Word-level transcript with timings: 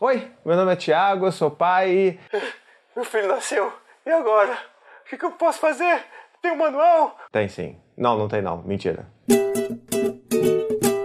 Oi, 0.00 0.28
meu 0.46 0.54
nome 0.54 0.72
é 0.72 0.76
Thiago, 0.76 1.26
eu 1.26 1.32
sou 1.32 1.50
pai 1.50 1.90
e. 1.90 2.18
Meu 2.94 3.04
filho 3.04 3.26
nasceu. 3.26 3.72
E 4.06 4.10
agora? 4.10 4.52
O 4.52 5.10
que, 5.10 5.16
que 5.16 5.24
eu 5.24 5.32
posso 5.32 5.58
fazer? 5.58 6.04
Tem 6.40 6.52
um 6.52 6.56
manual? 6.56 7.18
Tem 7.32 7.48
sim. 7.48 7.74
Não, 7.96 8.16
não 8.16 8.28
tem 8.28 8.40
não. 8.40 8.58
Mentira. 8.58 9.08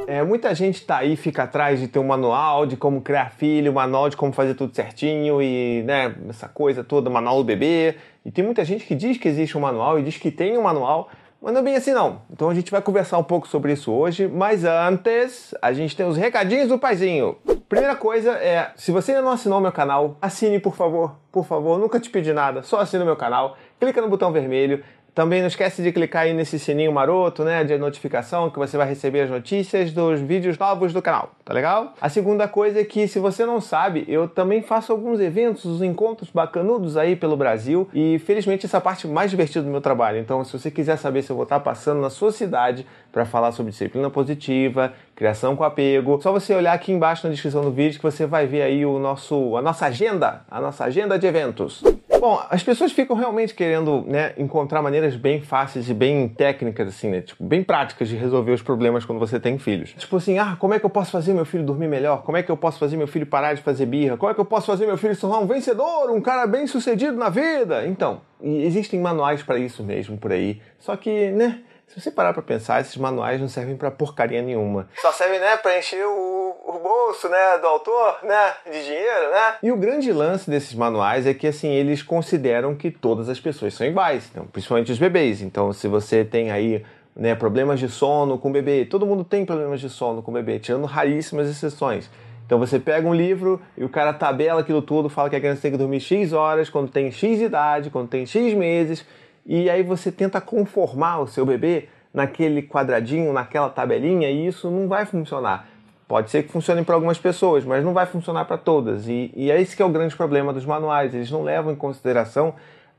É, 0.05 0.21
muita 0.21 0.53
gente 0.53 0.85
tá 0.85 0.97
aí, 0.97 1.15
fica 1.15 1.41
atrás 1.41 1.79
de 1.79 1.87
ter 1.87 1.97
um 1.97 2.03
manual 2.03 2.67
de 2.67 2.77
como 2.77 3.01
criar 3.01 3.31
filho, 3.31 3.71
um 3.71 3.75
manual 3.75 4.09
de 4.09 4.15
como 4.15 4.31
fazer 4.31 4.53
tudo 4.53 4.75
certinho 4.75 5.41
e, 5.41 5.81
né, 5.81 6.15
essa 6.29 6.47
coisa 6.47 6.83
toda, 6.83 7.09
manual 7.09 7.37
do 7.37 7.43
bebê. 7.43 7.95
E 8.23 8.31
tem 8.31 8.45
muita 8.45 8.63
gente 8.63 8.85
que 8.85 8.93
diz 8.93 9.17
que 9.17 9.27
existe 9.27 9.57
um 9.57 9.61
manual 9.61 9.97
e 9.97 10.03
diz 10.03 10.17
que 10.17 10.29
tem 10.29 10.55
um 10.55 10.61
manual, 10.61 11.09
mas 11.41 11.51
não 11.51 11.61
é 11.61 11.63
bem 11.63 11.75
assim 11.75 11.93
não. 11.93 12.21
Então 12.31 12.47
a 12.47 12.53
gente 12.53 12.69
vai 12.69 12.81
conversar 12.81 13.17
um 13.17 13.23
pouco 13.23 13.47
sobre 13.47 13.73
isso 13.73 13.91
hoje, 13.91 14.27
mas 14.27 14.63
antes 14.63 15.55
a 15.59 15.73
gente 15.73 15.95
tem 15.95 16.05
os 16.05 16.15
recadinhos 16.15 16.67
do 16.67 16.77
paizinho. 16.77 17.37
Primeira 17.73 17.95
coisa 17.95 18.33
é, 18.33 18.69
se 18.75 18.91
você 18.91 19.13
ainda 19.13 19.23
não 19.23 19.31
assinou 19.31 19.59
meu 19.59 19.71
canal, 19.71 20.15
assine 20.21 20.59
por 20.59 20.75
favor, 20.75 21.15
por 21.31 21.43
favor, 21.43 21.79
nunca 21.79 21.99
te 21.99 22.07
pedi 22.07 22.31
nada, 22.31 22.61
só 22.61 22.79
assine 22.79 23.01
o 23.01 23.05
meu 23.05 23.15
canal, 23.15 23.57
clica 23.79 23.99
no 23.99 24.07
botão 24.07 24.31
vermelho, 24.31 24.83
também 25.13 25.41
não 25.41 25.47
esquece 25.47 25.83
de 25.83 25.91
clicar 25.91 26.23
aí 26.23 26.33
nesse 26.33 26.57
sininho 26.57 26.91
maroto, 26.91 27.43
né, 27.43 27.63
de 27.63 27.77
notificação, 27.77 28.49
que 28.49 28.57
você 28.57 28.77
vai 28.77 28.87
receber 28.87 29.21
as 29.21 29.29
notícias 29.29 29.91
dos 29.91 30.19
vídeos 30.19 30.57
novos 30.57 30.91
do 30.91 31.01
canal, 31.01 31.31
tá 31.45 31.53
legal? 31.53 31.93
A 32.01 32.09
segunda 32.09 32.47
coisa 32.47 32.81
é 32.81 32.83
que, 32.83 33.07
se 33.07 33.19
você 33.19 33.45
não 33.45 33.61
sabe, 33.61 34.05
eu 34.07 34.27
também 34.27 34.61
faço 34.61 34.91
alguns 34.91 35.19
eventos, 35.19 35.65
os 35.65 35.81
encontros 35.81 36.29
bacanudos 36.31 36.97
aí 36.97 37.15
pelo 37.15 37.37
Brasil, 37.37 37.87
e 37.93 38.17
felizmente 38.19 38.65
essa 38.65 38.81
parte 38.81 39.07
mais 39.07 39.29
divertida 39.29 39.63
do 39.63 39.69
meu 39.69 39.81
trabalho. 39.81 40.17
Então, 40.17 40.43
se 40.43 40.57
você 40.57 40.71
quiser 40.71 40.97
saber 40.97 41.21
se 41.21 41.29
eu 41.29 41.35
vou 41.35 41.43
estar 41.43 41.59
passando 41.59 42.01
na 42.01 42.09
sua 42.09 42.31
cidade 42.31 42.85
para 43.11 43.25
falar 43.25 43.51
sobre 43.51 43.71
disciplina 43.71 44.09
positiva, 44.09 44.93
criação 45.15 45.55
com 45.55 45.63
apego, 45.63 46.19
só 46.21 46.31
você 46.31 46.55
olhar 46.55 46.73
aqui 46.73 46.91
embaixo 46.91 47.27
na 47.27 47.31
descrição 47.31 47.61
do 47.61 47.71
vídeo 47.71 47.99
que 47.99 48.03
você 48.03 48.25
vai 48.25 48.47
ver 48.47 48.63
aí 48.63 48.85
o 48.85 48.97
nosso, 48.97 49.55
a 49.55 49.61
nossa 49.61 49.85
agenda, 49.85 50.41
a 50.49 50.59
nossa 50.59 50.85
agenda 50.85 51.19
de 51.19 51.27
eventos. 51.27 51.83
Bom, 52.23 52.41
as 52.49 52.63
pessoas 52.63 52.93
ficam 52.93 53.17
realmente 53.17 53.53
querendo 53.53 54.01
né, 54.07 54.31
encontrar 54.37 54.81
maneiras 54.81 55.13
bem 55.17 55.41
fáceis 55.41 55.89
e 55.89 55.93
bem 55.93 56.29
técnicas, 56.29 56.87
assim, 56.87 57.09
né? 57.09 57.19
Tipo, 57.19 57.43
bem 57.43 57.61
práticas 57.61 58.07
de 58.07 58.15
resolver 58.15 58.53
os 58.53 58.61
problemas 58.61 59.03
quando 59.03 59.19
você 59.19 59.37
tem 59.41 59.59
filhos. 59.59 59.91
Tipo 59.97 60.15
assim, 60.15 60.39
ah, 60.39 60.55
como 60.57 60.73
é 60.73 60.79
que 60.79 60.85
eu 60.85 60.89
posso 60.89 61.11
fazer 61.11 61.33
meu 61.33 61.43
filho 61.43 61.65
dormir 61.65 61.89
melhor? 61.89 62.23
Como 62.23 62.37
é 62.37 62.41
que 62.41 62.49
eu 62.49 62.55
posso 62.55 62.79
fazer 62.79 62.95
meu 62.95 63.07
filho 63.07 63.25
parar 63.25 63.55
de 63.55 63.61
fazer 63.61 63.87
birra? 63.87 64.15
Como 64.15 64.31
é 64.31 64.33
que 64.33 64.39
eu 64.39 64.45
posso 64.45 64.67
fazer 64.67 64.85
meu 64.85 64.97
filho 64.97 65.13
se 65.13 65.19
tornar 65.19 65.39
um 65.39 65.45
vencedor, 65.45 66.09
um 66.11 66.21
cara 66.21 66.47
bem 66.47 66.65
sucedido 66.65 67.17
na 67.17 67.27
vida? 67.27 67.85
Então, 67.85 68.21
existem 68.41 69.01
manuais 69.01 69.43
para 69.43 69.59
isso 69.59 69.83
mesmo 69.83 70.17
por 70.17 70.31
aí. 70.31 70.61
Só 70.79 70.95
que, 70.95 71.29
né? 71.31 71.59
Se 71.87 72.01
você 72.01 72.09
parar 72.09 72.33
para 72.33 72.41
pensar, 72.41 72.81
esses 72.81 72.97
manuais 72.97 73.39
não 73.39 73.47
servem 73.47 73.77
para 73.77 73.91
porcaria 73.91 74.41
nenhuma. 74.41 74.87
Só 74.99 75.11
servem, 75.11 75.39
né, 75.39 75.57
para 75.57 75.77
encher 75.77 76.03
o, 76.05 76.55
o, 76.65 76.79
bolso, 76.79 77.29
né, 77.29 77.57
do 77.59 77.67
autor, 77.67 78.19
né, 78.23 78.53
de 78.65 78.83
dinheiro, 78.83 79.31
né? 79.31 79.55
E 79.61 79.71
o 79.71 79.77
grande 79.77 80.11
lance 80.11 80.49
desses 80.49 80.73
manuais 80.73 81.27
é 81.27 81.33
que, 81.33 81.45
assim, 81.45 81.69
eles 81.69 82.01
consideram 82.01 82.75
que 82.75 82.89
todas 82.89 83.29
as 83.29 83.39
pessoas 83.39 83.75
são 83.75 83.85
iguais, 83.85 84.27
então, 84.31 84.45
principalmente 84.47 84.91
os 84.91 84.97
bebês. 84.97 85.41
Então, 85.41 85.71
se 85.71 85.87
você 85.87 86.25
tem 86.25 86.51
aí 86.51 86.83
né, 87.15 87.35
problemas 87.35 87.79
de 87.79 87.87
sono 87.87 88.37
com 88.37 88.49
o 88.49 88.51
bebê, 88.51 88.85
todo 88.85 89.05
mundo 89.05 89.23
tem 89.23 89.45
problemas 89.45 89.79
de 89.79 89.89
sono 89.89 90.21
com 90.21 90.31
o 90.31 90.33
bebê, 90.33 90.59
tirando 90.59 90.85
raríssimas 90.85 91.47
exceções. 91.47 92.09
Então 92.45 92.59
você 92.59 92.77
pega 92.79 93.07
um 93.07 93.13
livro 93.13 93.61
e 93.77 93.83
o 93.83 93.89
cara 93.89 94.13
tabela 94.13 94.61
aquilo 94.61 94.81
tudo, 94.81 95.09
fala 95.09 95.29
que 95.29 95.35
a 95.35 95.39
criança 95.39 95.61
tem 95.61 95.71
que 95.71 95.77
dormir 95.77 95.99
X 95.99 96.33
horas, 96.33 96.69
quando 96.69 96.89
tem 96.89 97.11
X 97.11 97.41
idade, 97.41 97.89
quando 97.89 98.09
tem 98.09 98.25
X 98.25 98.53
meses, 98.53 99.05
e 99.45 99.69
aí 99.69 99.83
você 99.83 100.11
tenta 100.11 100.39
conformar 100.39 101.19
o 101.19 101.27
seu 101.27 101.45
bebê 101.45 101.89
naquele 102.13 102.61
quadradinho, 102.61 103.33
naquela 103.33 103.69
tabelinha, 103.69 104.29
e 104.29 104.47
isso 104.47 104.69
não 104.69 104.87
vai 104.87 105.05
funcionar. 105.05 105.67
Pode 106.07 106.29
ser 106.29 106.43
que 106.43 106.51
funcione 106.51 106.83
para 106.83 106.95
algumas 106.95 107.17
pessoas, 107.17 107.65
mas 107.65 107.83
não 107.83 107.93
vai 107.93 108.05
funcionar 108.05 108.45
para 108.45 108.57
todas. 108.57 109.07
E, 109.07 109.31
e 109.35 109.49
é 109.49 109.59
esse 109.59 109.75
que 109.75 109.81
é 109.81 109.85
o 109.85 109.89
grande 109.89 110.15
problema 110.15 110.53
dos 110.53 110.65
manuais. 110.65 111.13
Eles 111.13 111.31
não 111.31 111.41
levam 111.41 111.73
em 111.73 111.75
consideração 111.75 112.53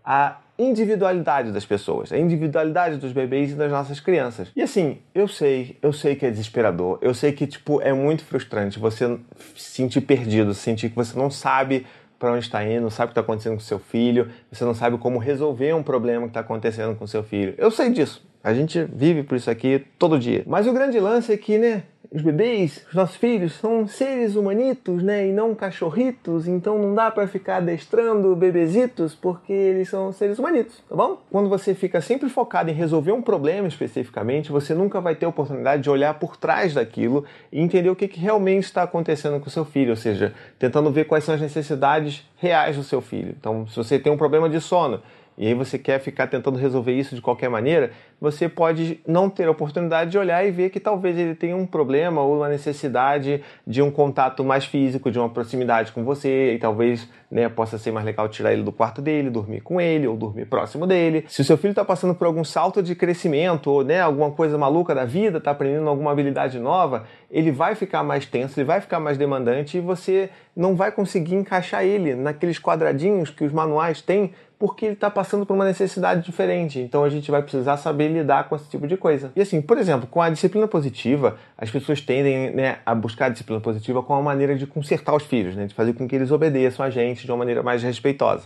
a 0.05 0.39
individualidade 0.59 1.51
das 1.51 1.65
pessoas, 1.65 2.13
a 2.13 2.19
individualidade 2.19 2.97
dos 2.97 3.13
bebês 3.13 3.53
e 3.53 3.55
das 3.55 3.71
nossas 3.71 3.99
crianças. 4.01 4.49
E 4.55 4.63
assim, 4.63 4.99
eu 5.15 5.27
sei, 5.27 5.77
eu 5.83 5.93
sei 5.93 6.15
que 6.15 6.25
é 6.25 6.31
desesperador, 6.31 6.99
eu 7.03 7.13
sei 7.13 7.33
que 7.33 7.47
tipo 7.47 7.81
é 7.83 7.93
muito 7.93 8.25
frustrante 8.25 8.79
você 8.79 9.19
se 9.57 9.71
sentir 9.71 10.03
perdido, 10.03 10.55
sentir 10.55 10.91
que 10.91 10.97
você 10.97 11.19
não 11.19 11.31
sabe 11.31 11.87
para 12.25 12.33
onde 12.33 12.47
está 12.47 12.65
indo, 12.65 12.91
sabe 12.91 13.05
o 13.05 13.09
que 13.09 13.13
está 13.13 13.21
acontecendo 13.21 13.53
com 13.53 13.61
seu 13.61 13.79
filho, 13.79 14.31
você 14.51 14.65
não 14.65 14.73
sabe 14.73 14.97
como 14.97 15.19
resolver 15.19 15.75
um 15.75 15.83
problema 15.83 16.23
que 16.23 16.31
está 16.31 16.41
acontecendo 16.41 16.97
com 16.97 17.07
seu 17.07 17.23
filho. 17.23 17.55
Eu 17.59 17.71
sei 17.71 17.91
disso. 17.91 18.27
A 18.43 18.55
gente 18.55 18.83
vive 18.85 19.23
por 19.23 19.37
isso 19.37 19.51
aqui 19.51 19.85
todo 19.99 20.19
dia. 20.19 20.43
Mas 20.47 20.67
o 20.67 20.73
grande 20.73 20.99
lance 20.99 21.31
é 21.31 21.37
que, 21.37 21.59
né, 21.59 21.83
os 22.15 22.23
bebês, 22.23 22.87
os 22.89 22.95
nossos 22.95 23.17
filhos, 23.17 23.55
são 23.55 23.89
seres 23.89 24.37
humanitos, 24.37 25.03
né, 25.03 25.27
e 25.27 25.33
não 25.33 25.53
cachorritos, 25.53 26.47
então 26.47 26.79
não 26.79 26.95
dá 26.95 27.11
para 27.11 27.27
ficar 27.27 27.57
adestrando 27.57 28.37
bebezitos 28.37 29.17
porque 29.17 29.53
eles 29.53 29.89
são 29.89 30.13
seres 30.13 30.39
humanitos, 30.39 30.81
tá 30.89 30.95
bom? 30.95 31.19
Quando 31.29 31.49
você 31.49 31.75
fica 31.75 32.01
sempre 32.01 32.29
focado 32.29 32.71
em 32.71 32.75
resolver 32.75 33.11
um 33.11 33.21
problema 33.21 33.67
especificamente, 33.67 34.53
você 34.53 34.73
nunca 34.75 35.01
vai 35.01 35.17
ter 35.17 35.27
a 35.27 35.29
oportunidade 35.29 35.83
de 35.83 35.91
olhar 35.91 36.15
por 36.15 36.37
trás 36.37 36.75
daquilo 36.75 37.25
e 37.51 37.61
entender 37.61 37.91
o 37.91 37.97
que, 37.97 38.07
que 38.07 38.21
realmente 38.21 38.65
está 38.65 38.85
acontecendo 38.85 39.41
com 39.41 39.49
o 39.49 39.51
seu 39.51 39.65
filho, 39.65 39.91
ou 39.91 39.97
seja, 39.97 40.33
tentando 40.57 40.93
ver 40.93 41.07
quais 41.07 41.25
são 41.25 41.35
as 41.35 41.41
necessidades 41.41 42.25
reais 42.37 42.77
do 42.77 42.85
seu 42.85 43.01
filho. 43.01 43.35
Então, 43.37 43.67
se 43.67 43.77
você 43.77 43.99
tem 43.99 44.13
um 44.13 44.17
problema 44.17 44.49
de 44.49 44.61
sono, 44.61 45.03
e 45.37 45.47
aí 45.47 45.55
você 45.55 45.79
quer 45.79 45.99
ficar 45.99 46.27
tentando 46.27 46.59
resolver 46.59 46.93
isso 46.93 47.15
de 47.15 47.21
qualquer 47.21 47.49
maneira, 47.49 47.91
você 48.21 48.49
pode 48.49 49.01
não 49.07 49.29
ter 49.29 49.47
a 49.47 49.51
oportunidade 49.51 50.11
de 50.11 50.19
olhar 50.19 50.47
e 50.47 50.51
ver 50.51 50.71
que 50.71 50.81
talvez 50.81 51.19
ele 51.19 51.35
tenha 51.35 51.57
um 51.57 51.67
problema 51.67 52.23
ou 52.23 52.39
uma 52.39 52.49
necessidade 52.49 53.43
de 53.67 53.83
um 53.83 53.91
contato 53.91 54.45
mais 54.45 54.65
físico, 54.65 55.11
de 55.11 55.19
uma 55.19 55.29
proximidade 55.29 55.93
com 55.93 56.05
você, 56.05 56.55
e 56.55 56.59
talvez 56.59 57.09
né, 57.31 57.49
possa 57.49 57.77
ser 57.77 57.91
mais 57.91 58.07
legal 58.07 58.29
tirar 58.29 58.53
ele 58.53 58.63
do 58.63 58.73
quarto 58.73 59.03
dele, 59.03 59.29
dormir 59.29 59.61
com 59.61 59.81
ele 59.81 60.07
ou 60.07 60.17
dormir 60.17 60.47
próximo 60.47 60.87
dele. 60.87 61.25
Se 61.29 61.41
o 61.41 61.45
seu 61.45 61.59
filho 61.59 61.73
está 61.73 61.85
passando 61.85 62.15
por 62.15 62.27
algum 62.27 62.45
salto 62.45 62.83
de 62.83 62.95
crescimento 62.95 63.71
ou 63.71 63.85
né, 63.85 64.01
alguma 64.01 64.31
coisa 64.31 64.57
maluca 64.57 64.95
da 64.95 65.05
vida, 65.05 65.39
está 65.39 65.51
aprendendo 65.51 65.89
alguma 65.89 66.13
habilidade 66.13 66.59
nova, 66.59 67.05
ele 67.31 67.51
vai 67.51 67.75
ficar 67.75 68.03
mais 68.03 68.25
tenso, 68.25 68.59
ele 68.59 68.67
vai 68.67 68.81
ficar 68.81 69.01
mais 69.01 69.19
demandante 69.19 69.79
e 69.79 69.81
você 69.81 70.31
não 70.57 70.77
vai 70.77 70.93
conseguir 70.93 71.35
encaixar 71.35 71.85
ele 71.85 72.15
naqueles 72.15 72.59
quadradinhos 72.59 73.31
que 73.31 73.45
os 73.45 73.53
manuais 73.53 74.01
têm 74.01 74.33
porque 74.65 74.87
ele 74.87 74.95
está 74.95 75.11
passando 75.11 75.45
por 75.45 75.53
uma 75.53 75.67
necessidade 75.67 76.25
diferente. 76.25 76.81
Então 76.81 77.05
a 77.05 77.11
gente 77.11 77.31
vai 77.31 77.43
precisar 77.43 77.77
saber 77.77 78.09
lidar 78.09 78.49
com 78.49 78.57
esse 78.57 78.67
tipo 78.67 78.87
de 78.87 78.97
coisa. 78.97 79.31
E 79.37 79.43
assim, 79.43 79.61
por 79.61 79.77
exemplo, 79.77 80.07
com 80.07 80.23
a 80.23 80.31
disciplina 80.31 80.67
positiva, 80.67 81.37
as 81.59 81.71
pessoas 81.71 82.01
tendem 82.01 82.51
né, 82.51 82.79
a 82.87 82.95
buscar 82.95 83.27
a 83.27 83.29
disciplina 83.29 83.61
positiva 83.61 84.03
como 84.03 84.19
uma 84.19 84.25
maneira 84.25 84.57
de 84.57 84.67
consertar 84.67 85.15
os 85.15 85.23
filhos, 85.23 85.55
né, 85.55 85.67
de 85.67 85.75
fazer 85.75 85.93
com 85.93 86.09
que 86.09 86.17
eles 86.17 86.31
obedeçam 86.31 86.83
a 86.83 86.89
gente 86.89 87.27
de 87.27 87.31
uma 87.31 87.37
maneira 87.37 87.63
mais 87.63 87.83
respeitosa. 87.83 88.45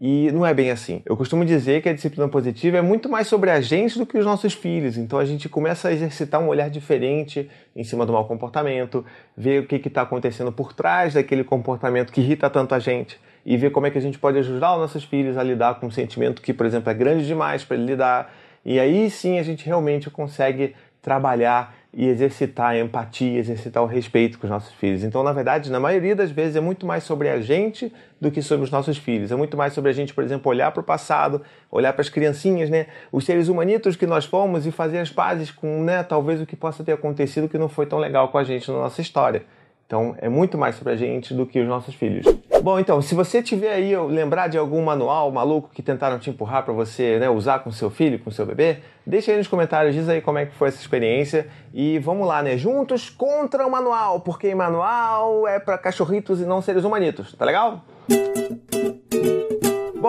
E 0.00 0.32
não 0.32 0.46
é 0.46 0.54
bem 0.54 0.70
assim. 0.70 1.02
Eu 1.04 1.18
costumo 1.18 1.44
dizer 1.44 1.82
que 1.82 1.90
a 1.90 1.92
disciplina 1.92 2.28
positiva 2.28 2.78
é 2.78 2.82
muito 2.82 3.06
mais 3.06 3.26
sobre 3.26 3.50
a 3.50 3.60
gente 3.60 3.98
do 3.98 4.06
que 4.06 4.16
os 4.16 4.24
nossos 4.24 4.54
filhos. 4.54 4.96
Então 4.96 5.18
a 5.18 5.26
gente 5.26 5.50
começa 5.50 5.88
a 5.88 5.92
exercitar 5.92 6.40
um 6.40 6.48
olhar 6.48 6.70
diferente 6.70 7.50
em 7.76 7.84
cima 7.84 8.06
do 8.06 8.12
mau 8.14 8.24
comportamento, 8.24 9.04
ver 9.36 9.64
o 9.64 9.66
que 9.66 9.76
está 9.76 10.00
acontecendo 10.00 10.50
por 10.50 10.72
trás 10.72 11.12
daquele 11.12 11.44
comportamento 11.44 12.10
que 12.10 12.22
irrita 12.22 12.48
tanto 12.48 12.74
a 12.74 12.78
gente 12.78 13.20
e 13.48 13.56
ver 13.56 13.70
como 13.70 13.86
é 13.86 13.90
que 13.90 13.96
a 13.96 14.00
gente 14.00 14.18
pode 14.18 14.36
ajudar 14.36 14.74
os 14.74 14.80
nossos 14.80 15.04
filhos 15.04 15.38
a 15.38 15.42
lidar 15.42 15.80
com 15.80 15.86
um 15.86 15.90
sentimento 15.90 16.42
que, 16.42 16.52
por 16.52 16.66
exemplo, 16.66 16.90
é 16.90 16.94
grande 16.94 17.26
demais 17.26 17.64
para 17.64 17.78
ele 17.78 17.86
lidar. 17.86 18.30
E 18.62 18.78
aí 18.78 19.08
sim 19.08 19.38
a 19.38 19.42
gente 19.42 19.64
realmente 19.64 20.10
consegue 20.10 20.74
trabalhar 21.00 21.74
e 21.94 22.06
exercitar 22.06 22.72
a 22.72 22.78
empatia, 22.78 23.38
exercitar 23.38 23.82
o 23.82 23.86
respeito 23.86 24.38
com 24.38 24.46
os 24.46 24.50
nossos 24.50 24.74
filhos. 24.74 25.02
Então, 25.02 25.22
na 25.22 25.32
verdade, 25.32 25.70
na 25.70 25.80
maioria 25.80 26.14
das 26.14 26.30
vezes 26.30 26.56
é 26.56 26.60
muito 26.60 26.84
mais 26.84 27.04
sobre 27.04 27.30
a 27.30 27.40
gente 27.40 27.90
do 28.20 28.30
que 28.30 28.42
sobre 28.42 28.64
os 28.64 28.70
nossos 28.70 28.98
filhos. 28.98 29.32
É 29.32 29.34
muito 29.34 29.56
mais 29.56 29.72
sobre 29.72 29.92
a 29.92 29.94
gente, 29.94 30.12
por 30.12 30.22
exemplo, 30.22 30.50
olhar 30.50 30.70
para 30.70 30.82
o 30.82 30.84
passado, 30.84 31.40
olhar 31.70 31.94
para 31.94 32.02
as 32.02 32.10
criancinhas, 32.10 32.68
né? 32.68 32.88
Os 33.10 33.24
seres 33.24 33.48
humanitos 33.48 33.96
que 33.96 34.06
nós 34.06 34.26
fomos 34.26 34.66
e 34.66 34.70
fazer 34.70 34.98
as 34.98 35.08
pazes 35.08 35.50
com, 35.50 35.82
né, 35.82 36.02
talvez 36.02 36.38
o 36.38 36.44
que 36.44 36.54
possa 36.54 36.84
ter 36.84 36.92
acontecido 36.92 37.48
que 37.48 37.56
não 37.56 37.70
foi 37.70 37.86
tão 37.86 37.98
legal 37.98 38.28
com 38.28 38.36
a 38.36 38.44
gente 38.44 38.70
na 38.70 38.76
nossa 38.76 39.00
história. 39.00 39.42
Então, 39.88 40.14
é 40.18 40.28
muito 40.28 40.58
mais 40.58 40.74
sobre 40.74 40.92
a 40.92 40.96
gente 40.96 41.32
do 41.32 41.46
que 41.46 41.58
os 41.58 41.66
nossos 41.66 41.94
filhos. 41.94 42.26
Bom, 42.62 42.78
então, 42.78 43.00
se 43.00 43.14
você 43.14 43.42
tiver 43.42 43.72
aí, 43.72 43.96
lembrar 43.96 44.46
de 44.46 44.58
algum 44.58 44.84
manual 44.84 45.32
maluco 45.32 45.70
que 45.72 45.80
tentaram 45.80 46.18
te 46.18 46.28
empurrar 46.28 46.62
para 46.62 46.74
você 46.74 47.18
né, 47.18 47.30
usar 47.30 47.60
com 47.60 47.72
seu 47.72 47.88
filho, 47.88 48.18
com 48.18 48.30
seu 48.30 48.44
bebê, 48.44 48.80
deixa 49.06 49.32
aí 49.32 49.38
nos 49.38 49.48
comentários, 49.48 49.94
diz 49.94 50.06
aí 50.06 50.20
como 50.20 50.36
é 50.36 50.44
que 50.44 50.54
foi 50.54 50.68
essa 50.68 50.78
experiência 50.78 51.46
e 51.72 51.98
vamos 52.00 52.28
lá, 52.28 52.42
né? 52.42 52.58
Juntos 52.58 53.08
contra 53.08 53.66
o 53.66 53.70
manual, 53.70 54.20
porque 54.20 54.54
manual 54.54 55.48
é 55.48 55.58
para 55.58 55.78
cachorritos 55.78 56.38
e 56.38 56.44
não 56.44 56.60
seres 56.60 56.84
humanitos, 56.84 57.32
tá 57.32 57.46
legal? 57.46 57.82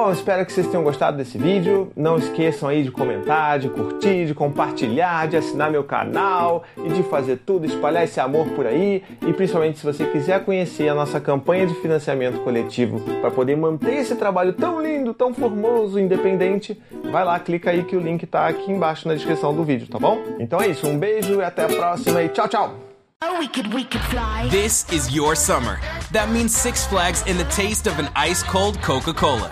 Bom, 0.02 0.14
espero 0.14 0.46
que 0.46 0.54
vocês 0.54 0.66
tenham 0.66 0.82
gostado 0.82 1.18
desse 1.18 1.38
vídeo. 1.38 1.92
Não 1.94 2.16
esqueçam 2.18 2.70
aí 2.70 2.84
de 2.84 2.90
comentar, 2.90 3.60
de 3.60 3.68
curtir, 3.68 4.28
de 4.28 4.34
compartilhar, 4.34 5.28
de 5.28 5.36
assinar 5.36 5.70
meu 5.70 5.84
canal 5.84 6.64
e 6.78 6.88
de 6.88 7.04
fazer 7.04 7.42
tudo, 7.46 7.66
espalhar 7.66 8.06
esse 8.06 8.18
amor 8.18 8.48
por 8.52 8.66
aí. 8.66 9.04
E 9.28 9.34
principalmente 9.34 9.78
se 9.78 9.86
você 9.86 10.06
quiser 10.06 10.46
conhecer 10.46 10.88
a 10.88 10.96
nossa 10.96 11.20
campanha 11.20 11.68
de 11.68 11.74
financiamento 11.74 12.40
coletivo 12.46 13.02
para 13.20 13.30
poder 13.30 13.58
manter 13.58 13.96
esse 13.96 14.16
trabalho 14.16 14.54
tão 14.54 14.82
lindo, 14.82 15.14
tão 15.14 15.34
formoso, 15.34 16.00
independente, 16.00 16.82
vai 17.12 17.26
lá, 17.26 17.38
clica 17.38 17.72
aí 17.72 17.84
que 17.84 17.98
o 17.98 18.00
link 18.00 18.24
está 18.24 18.48
aqui 18.48 18.72
embaixo 18.72 19.06
na 19.06 19.16
descrição 19.16 19.54
do 19.54 19.66
vídeo, 19.66 19.86
tá 19.90 20.00
bom? 20.00 20.18
Então 20.40 20.62
é 20.62 20.70
isso, 20.70 20.88
um 20.88 20.98
beijo 20.98 21.42
e 21.42 21.44
até 21.44 21.66
a 21.66 21.68
próxima 21.68 22.24
e 22.24 22.30
tchau, 22.30 22.48
tchau! 22.48 22.74
Oh, 23.22 23.38
we 23.38 23.50
could, 23.50 23.74
we 23.74 23.84
could 23.84 24.06
fly. 24.06 24.48
This 24.50 24.86
is 24.94 25.14
your 25.14 25.36
summer. 25.36 25.78
That 26.14 26.30
means 26.32 26.56
Six 26.56 26.88
Flags 26.88 27.22
and 27.28 27.38
the 27.38 27.44
taste 27.54 27.86
of 27.86 28.00
an 28.00 28.08
ice 28.16 28.42
cold 28.44 28.82
Coca 28.82 29.14
Cola. 29.14 29.52